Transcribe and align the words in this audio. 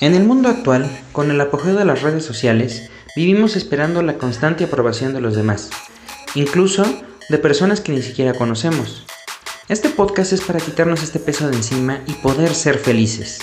En 0.00 0.14
el 0.14 0.22
mundo 0.22 0.48
actual, 0.48 0.88
con 1.10 1.32
el 1.32 1.40
apogeo 1.40 1.74
de 1.74 1.84
las 1.84 2.02
redes 2.02 2.24
sociales, 2.24 2.88
vivimos 3.16 3.56
esperando 3.56 4.00
la 4.00 4.16
constante 4.16 4.62
aprobación 4.62 5.12
de 5.12 5.20
los 5.20 5.34
demás, 5.34 5.70
incluso 6.36 6.84
de 7.28 7.38
personas 7.38 7.80
que 7.80 7.90
ni 7.90 8.00
siquiera 8.00 8.32
conocemos. 8.32 9.04
Este 9.68 9.88
podcast 9.88 10.32
es 10.32 10.40
para 10.40 10.60
quitarnos 10.60 11.02
este 11.02 11.18
peso 11.18 11.50
de 11.50 11.56
encima 11.56 12.00
y 12.06 12.12
poder 12.12 12.54
ser 12.54 12.78
felices. 12.78 13.40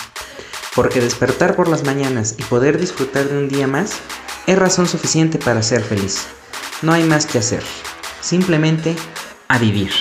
Porque 0.73 1.01
despertar 1.01 1.57
por 1.57 1.67
las 1.67 1.83
mañanas 1.83 2.35
y 2.39 2.43
poder 2.43 2.79
disfrutar 2.79 3.27
de 3.27 3.37
un 3.37 3.49
día 3.49 3.67
más 3.67 3.97
es 4.47 4.57
razón 4.57 4.87
suficiente 4.87 5.37
para 5.37 5.61
ser 5.61 5.81
feliz. 5.81 6.25
No 6.81 6.93
hay 6.93 7.03
más 7.03 7.25
que 7.25 7.39
hacer. 7.39 7.63
Simplemente 8.21 8.95
a 9.49 9.59
vivir. 9.59 9.91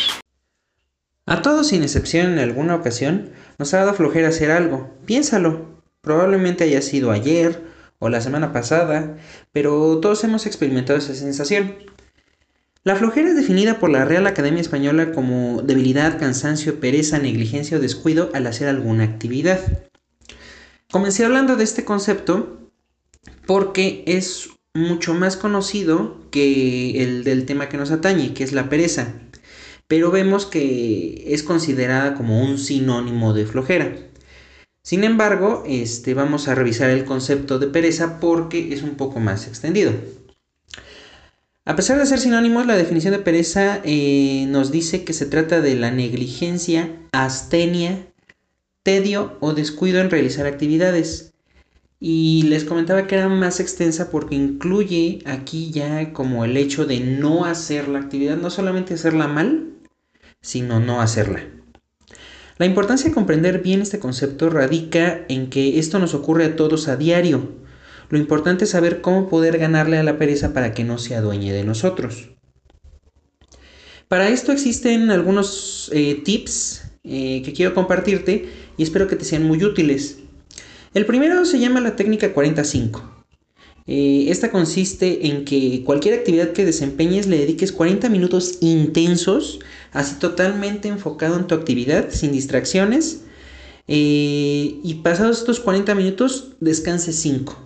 A 1.26 1.42
todos 1.42 1.66
sin 1.66 1.82
excepción 1.82 2.32
en 2.34 2.38
alguna 2.38 2.76
ocasión 2.76 3.32
nos 3.58 3.74
ha 3.74 3.78
dado 3.78 3.94
flojera 3.94 4.28
hacer 4.28 4.52
algo. 4.52 4.94
Piénsalo. 5.04 5.73
Probablemente 6.04 6.64
haya 6.64 6.82
sido 6.82 7.10
ayer 7.10 7.62
o 7.98 8.08
la 8.08 8.20
semana 8.20 8.52
pasada, 8.52 9.16
pero 9.52 9.98
todos 9.98 10.22
hemos 10.24 10.46
experimentado 10.46 10.98
esa 10.98 11.14
sensación. 11.14 11.74
La 12.84 12.96
flojera 12.96 13.30
es 13.30 13.36
definida 13.36 13.78
por 13.78 13.88
la 13.88 14.04
Real 14.04 14.26
Academia 14.26 14.60
Española 14.60 15.12
como 15.12 15.62
debilidad, 15.62 16.18
cansancio, 16.18 16.80
pereza, 16.80 17.18
negligencia 17.18 17.78
o 17.78 17.80
descuido 17.80 18.30
al 18.34 18.46
hacer 18.46 18.68
alguna 18.68 19.04
actividad. 19.04 19.58
Comencé 20.90 21.24
hablando 21.24 21.56
de 21.56 21.64
este 21.64 21.86
concepto 21.86 22.70
porque 23.46 24.04
es 24.06 24.50
mucho 24.74 25.14
más 25.14 25.38
conocido 25.38 26.28
que 26.30 27.02
el 27.02 27.24
del 27.24 27.46
tema 27.46 27.70
que 27.70 27.78
nos 27.78 27.90
atañe, 27.90 28.34
que 28.34 28.44
es 28.44 28.52
la 28.52 28.68
pereza, 28.68 29.14
pero 29.88 30.10
vemos 30.10 30.44
que 30.44 31.24
es 31.28 31.42
considerada 31.42 32.14
como 32.14 32.42
un 32.42 32.58
sinónimo 32.58 33.32
de 33.32 33.46
flojera. 33.46 33.96
Sin 34.84 35.02
embargo, 35.02 35.64
este, 35.66 36.12
vamos 36.12 36.46
a 36.46 36.54
revisar 36.54 36.90
el 36.90 37.06
concepto 37.06 37.58
de 37.58 37.68
pereza 37.68 38.20
porque 38.20 38.74
es 38.74 38.82
un 38.82 38.96
poco 38.96 39.18
más 39.18 39.48
extendido. 39.48 39.92
A 41.64 41.74
pesar 41.74 41.98
de 41.98 42.04
ser 42.04 42.18
sinónimos, 42.20 42.66
la 42.66 42.76
definición 42.76 43.14
de 43.14 43.20
pereza 43.20 43.80
eh, 43.82 44.44
nos 44.48 44.70
dice 44.70 45.02
que 45.02 45.14
se 45.14 45.24
trata 45.24 45.62
de 45.62 45.74
la 45.74 45.90
negligencia, 45.90 46.94
astenia, 47.12 48.06
tedio 48.82 49.38
o 49.40 49.54
descuido 49.54 50.02
en 50.02 50.10
realizar 50.10 50.46
actividades. 50.46 51.32
Y 51.98 52.42
les 52.42 52.64
comentaba 52.64 53.06
que 53.06 53.14
era 53.14 53.30
más 53.30 53.60
extensa 53.60 54.10
porque 54.10 54.34
incluye 54.34 55.20
aquí 55.24 55.70
ya 55.70 56.12
como 56.12 56.44
el 56.44 56.58
hecho 56.58 56.84
de 56.84 57.00
no 57.00 57.46
hacer 57.46 57.88
la 57.88 58.00
actividad, 58.00 58.36
no 58.36 58.50
solamente 58.50 58.92
hacerla 58.92 59.28
mal, 59.28 59.70
sino 60.42 60.78
no 60.78 61.00
hacerla. 61.00 61.53
La 62.56 62.66
importancia 62.66 63.08
de 63.08 63.14
comprender 63.14 63.62
bien 63.62 63.82
este 63.82 63.98
concepto 63.98 64.48
radica 64.48 65.24
en 65.28 65.50
que 65.50 65.80
esto 65.80 65.98
nos 65.98 66.14
ocurre 66.14 66.44
a 66.44 66.54
todos 66.54 66.86
a 66.86 66.96
diario. 66.96 67.52
Lo 68.10 68.18
importante 68.18 68.64
es 68.64 68.70
saber 68.70 69.00
cómo 69.00 69.28
poder 69.28 69.58
ganarle 69.58 69.98
a 69.98 70.04
la 70.04 70.18
pereza 70.18 70.52
para 70.52 70.72
que 70.72 70.84
no 70.84 70.98
se 70.98 71.16
adueñe 71.16 71.52
de 71.52 71.64
nosotros. 71.64 72.30
Para 74.06 74.28
esto 74.28 74.52
existen 74.52 75.10
algunos 75.10 75.90
eh, 75.92 76.22
tips 76.24 76.92
eh, 77.02 77.42
que 77.44 77.52
quiero 77.52 77.74
compartirte 77.74 78.48
y 78.76 78.84
espero 78.84 79.08
que 79.08 79.16
te 79.16 79.24
sean 79.24 79.42
muy 79.42 79.64
útiles. 79.64 80.18
El 80.92 81.06
primero 81.06 81.44
se 81.46 81.58
llama 81.58 81.80
la 81.80 81.96
técnica 81.96 82.32
45. 82.32 83.23
Eh, 83.86 84.26
esta 84.30 84.50
consiste 84.50 85.26
en 85.26 85.44
que 85.44 85.82
cualquier 85.84 86.14
actividad 86.14 86.52
que 86.52 86.64
desempeñes 86.64 87.26
le 87.26 87.38
dediques 87.38 87.70
40 87.72 88.08
minutos 88.08 88.58
intensos, 88.60 89.60
así 89.92 90.16
totalmente 90.16 90.88
enfocado 90.88 91.36
en 91.36 91.46
tu 91.46 91.54
actividad, 91.54 92.10
sin 92.10 92.32
distracciones. 92.32 93.24
Eh, 93.86 94.80
y 94.82 94.94
pasados 95.02 95.40
estos 95.40 95.60
40 95.60 95.94
minutos, 95.94 96.52
descanse 96.60 97.12
5. 97.12 97.58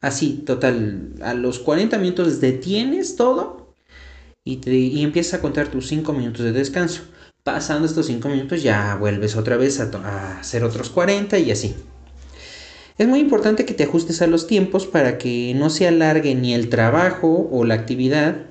Así, 0.00 0.42
total, 0.46 1.14
a 1.22 1.34
los 1.34 1.58
40 1.58 1.98
minutos 1.98 2.40
detienes 2.40 3.16
todo 3.16 3.74
y, 4.44 4.60
y 4.70 5.02
empiezas 5.02 5.34
a 5.34 5.42
contar 5.42 5.68
tus 5.68 5.88
5 5.88 6.12
minutos 6.12 6.44
de 6.44 6.52
descanso. 6.52 7.02
Pasando 7.42 7.86
estos 7.86 8.06
5 8.06 8.28
minutos 8.28 8.62
ya 8.62 8.96
vuelves 8.96 9.36
otra 9.36 9.56
vez 9.56 9.80
a 9.80 10.38
hacer 10.38 10.62
otros 10.64 10.90
40 10.90 11.38
y 11.38 11.50
así. 11.50 11.74
Es 12.98 13.06
muy 13.06 13.20
importante 13.20 13.66
que 13.66 13.74
te 13.74 13.84
ajustes 13.84 14.22
a 14.22 14.26
los 14.26 14.46
tiempos 14.46 14.86
para 14.86 15.18
que 15.18 15.52
no 15.54 15.68
se 15.68 15.86
alargue 15.86 16.34
ni 16.34 16.54
el 16.54 16.70
trabajo 16.70 17.48
o 17.52 17.64
la 17.64 17.74
actividad 17.74 18.46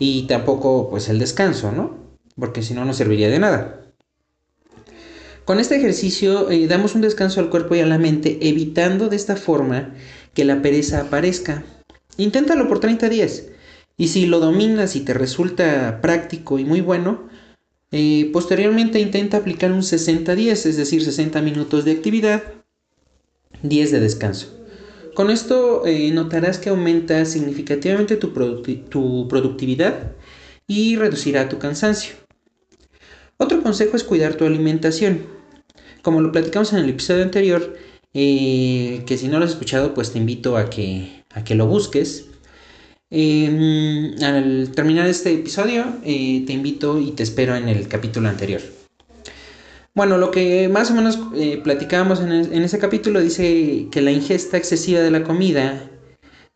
y 0.00 0.26
tampoco 0.26 0.90
pues 0.90 1.08
el 1.08 1.20
descanso, 1.20 1.70
¿no? 1.70 1.96
Porque 2.36 2.62
si 2.62 2.74
no 2.74 2.84
no 2.84 2.92
serviría 2.92 3.28
de 3.28 3.38
nada. 3.38 3.80
Con 5.44 5.60
este 5.60 5.76
ejercicio 5.76 6.50
eh, 6.50 6.66
damos 6.66 6.94
un 6.94 7.02
descanso 7.02 7.38
al 7.38 7.50
cuerpo 7.50 7.76
y 7.76 7.80
a 7.80 7.86
la 7.86 7.98
mente, 7.98 8.38
evitando 8.40 9.08
de 9.08 9.16
esta 9.16 9.36
forma 9.36 9.94
que 10.32 10.44
la 10.44 10.60
pereza 10.60 11.02
aparezca. 11.02 11.64
Inténtalo 12.16 12.66
por 12.66 12.80
30 12.80 13.08
días. 13.08 13.44
Y 13.96 14.08
si 14.08 14.26
lo 14.26 14.40
dominas 14.40 14.96
y 14.96 15.00
te 15.00 15.14
resulta 15.14 16.00
práctico 16.00 16.58
y 16.58 16.64
muy 16.64 16.80
bueno, 16.80 17.28
eh, 17.92 18.30
posteriormente 18.32 18.98
intenta 18.98 19.36
aplicar 19.36 19.70
un 19.70 19.84
60 19.84 20.34
días, 20.34 20.66
es 20.66 20.76
decir, 20.76 21.04
60 21.04 21.40
minutos 21.42 21.84
de 21.84 21.92
actividad, 21.92 22.42
10 23.64 23.90
de 23.90 24.00
descanso. 24.00 24.46
Con 25.14 25.30
esto 25.30 25.86
eh, 25.86 26.10
notarás 26.12 26.58
que 26.58 26.68
aumenta 26.68 27.24
significativamente 27.24 28.16
tu, 28.16 28.28
tu, 28.90 29.28
productividad 29.28 30.12
y 30.66 30.96
reducirá 30.96 31.48
tu 31.48 31.58
cansancio. 31.58 32.14
Otro 33.36 33.62
consejo 33.62 33.96
es 33.96 34.04
cuidar 34.04 34.34
tu 34.34 34.44
alimentación. 34.44 35.26
Como 36.02 36.20
lo 36.20 36.30
platicamos 36.30 36.72
en 36.72 36.80
el 36.80 36.90
episodio 36.90 37.22
anterior, 37.22 37.74
eh, 38.12 39.02
que 39.06 39.16
si 39.16 39.28
no 39.28 39.38
lo 39.38 39.44
has 39.44 39.52
escuchado, 39.52 39.94
pues 39.94 40.12
te 40.12 40.18
invito 40.18 40.56
a 40.56 40.68
que, 40.68 41.24
a 41.32 41.42
que 41.42 41.54
lo 41.54 41.66
busques. 41.66 42.26
Em, 43.10 44.20
al 44.22 44.72
terminar 44.74 45.06
este 45.06 45.32
episodio, 45.32 45.84
eh, 46.04 46.42
te 46.46 46.52
invito 46.52 47.00
y 47.00 47.12
te 47.12 47.22
espero 47.22 47.56
en 47.56 47.68
el 47.68 47.88
capítulo 47.88 48.28
anterior. 48.28 48.60
Bueno, 49.96 50.18
lo 50.18 50.32
que 50.32 50.68
más 50.68 50.90
o 50.90 50.94
menos 50.94 51.20
eh, 51.36 51.60
platicábamos 51.62 52.20
en, 52.20 52.32
ese 52.64 52.80
capítulo 52.80 53.20
dice 53.20 53.86
que 53.92 54.02
la 54.02 54.10
ingesta 54.10 54.56
excesiva 54.56 54.98
de 55.00 55.12
la 55.12 55.22
comida, 55.22 55.88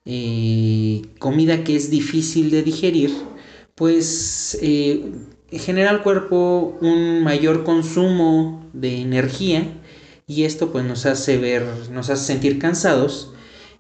eh, 0.04 1.02
comida 1.20 1.62
que 1.62 1.76
es 1.76 1.88
difícil 1.88 2.50
de 2.50 2.64
digerir, 2.64 3.12
pues 3.76 4.58
eh, 4.60 5.12
genera 5.52 5.90
al 5.90 6.02
cuerpo 6.02 6.76
un 6.80 7.22
mayor 7.22 7.62
consumo 7.62 8.68
de 8.72 9.02
energía 9.02 9.62
y 10.26 10.42
esto 10.42 10.72
pues 10.72 10.84
nos 10.84 11.06
hace 11.06 11.38
ver, 11.38 11.64
nos 11.92 12.10
hace 12.10 12.24
sentir 12.24 12.58
cansados 12.58 13.32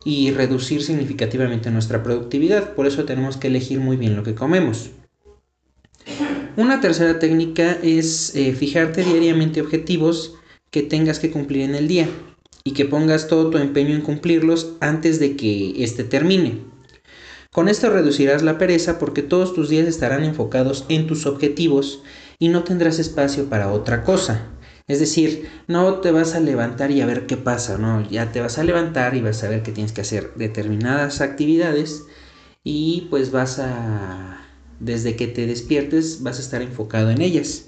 y 0.04 0.30
reducir 0.30 0.84
significativamente 0.84 1.72
nuestra 1.72 2.04
productividad. 2.04 2.74
Por 2.74 2.86
eso 2.86 3.04
tenemos 3.06 3.36
que 3.36 3.48
elegir 3.48 3.80
muy 3.80 3.96
bien 3.96 4.14
lo 4.14 4.22
que 4.22 4.36
comemos. 4.36 4.92
Una 6.58 6.80
tercera 6.80 7.20
técnica 7.20 7.78
es 7.84 8.34
eh, 8.34 8.52
fijarte 8.52 9.04
diariamente 9.04 9.60
objetivos 9.60 10.34
que 10.72 10.82
tengas 10.82 11.20
que 11.20 11.30
cumplir 11.30 11.62
en 11.62 11.76
el 11.76 11.86
día 11.86 12.08
y 12.64 12.72
que 12.72 12.84
pongas 12.84 13.28
todo 13.28 13.48
tu 13.48 13.58
empeño 13.58 13.94
en 13.94 14.00
cumplirlos 14.00 14.72
antes 14.80 15.20
de 15.20 15.36
que 15.36 15.84
éste 15.84 16.02
termine. 16.02 16.64
Con 17.52 17.68
esto 17.68 17.90
reducirás 17.90 18.42
la 18.42 18.58
pereza 18.58 18.98
porque 18.98 19.22
todos 19.22 19.54
tus 19.54 19.68
días 19.68 19.86
estarán 19.86 20.24
enfocados 20.24 20.84
en 20.88 21.06
tus 21.06 21.26
objetivos 21.26 22.02
y 22.40 22.48
no 22.48 22.64
tendrás 22.64 22.98
espacio 22.98 23.48
para 23.48 23.70
otra 23.70 24.02
cosa. 24.02 24.48
Es 24.88 24.98
decir, 24.98 25.48
no 25.68 26.00
te 26.00 26.10
vas 26.10 26.34
a 26.34 26.40
levantar 26.40 26.90
y 26.90 27.02
a 27.02 27.06
ver 27.06 27.26
qué 27.26 27.36
pasa, 27.36 27.78
no, 27.78 28.02
ya 28.10 28.32
te 28.32 28.40
vas 28.40 28.58
a 28.58 28.64
levantar 28.64 29.14
y 29.14 29.20
vas 29.20 29.44
a 29.44 29.48
ver 29.48 29.62
que 29.62 29.70
tienes 29.70 29.92
que 29.92 30.00
hacer 30.00 30.32
determinadas 30.34 31.20
actividades 31.20 32.02
y 32.64 33.06
pues 33.10 33.30
vas 33.30 33.60
a 33.60 34.37
desde 34.80 35.16
que 35.16 35.26
te 35.26 35.46
despiertes 35.46 36.22
vas 36.22 36.38
a 36.38 36.42
estar 36.42 36.62
enfocado 36.62 37.10
en 37.10 37.20
ellas. 37.20 37.66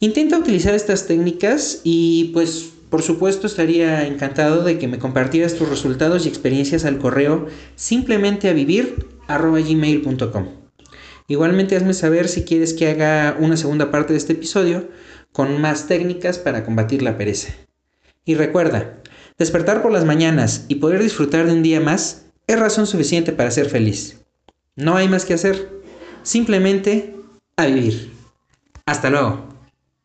Intenta 0.00 0.38
utilizar 0.38 0.74
estas 0.74 1.06
técnicas 1.06 1.80
y 1.84 2.30
pues 2.32 2.70
por 2.90 3.02
supuesto 3.02 3.46
estaría 3.46 4.06
encantado 4.06 4.64
de 4.64 4.78
que 4.78 4.86
me 4.86 4.98
compartieras 4.98 5.54
tus 5.54 5.68
resultados 5.68 6.26
y 6.26 6.28
experiencias 6.28 6.84
al 6.84 6.98
correo 6.98 7.46
simplemente 7.74 8.50
a 8.50 8.52
vivir. 8.52 9.06
Igualmente 11.26 11.76
hazme 11.76 11.94
saber 11.94 12.28
si 12.28 12.42
quieres 12.42 12.74
que 12.74 12.88
haga 12.88 13.36
una 13.40 13.56
segunda 13.56 13.90
parte 13.90 14.12
de 14.12 14.18
este 14.18 14.34
episodio 14.34 14.90
con 15.32 15.58
más 15.60 15.86
técnicas 15.86 16.38
para 16.38 16.64
combatir 16.64 17.00
la 17.00 17.16
pereza. 17.16 17.54
Y 18.26 18.34
recuerda, 18.34 19.02
despertar 19.38 19.80
por 19.80 19.90
las 19.90 20.04
mañanas 20.04 20.66
y 20.68 20.74
poder 20.74 21.02
disfrutar 21.02 21.46
de 21.46 21.52
un 21.52 21.62
día 21.62 21.80
más 21.80 22.26
es 22.46 22.60
razón 22.60 22.86
suficiente 22.86 23.32
para 23.32 23.50
ser 23.50 23.70
feliz. 23.70 24.18
No 24.76 24.96
hay 24.96 25.08
más 25.08 25.24
que 25.24 25.32
hacer. 25.32 25.71
Simplemente 26.22 27.16
a 27.56 27.66
vivir. 27.66 28.12
Hasta 28.86 29.10
luego. 29.10 29.51